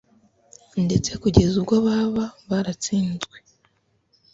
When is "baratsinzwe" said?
2.49-3.37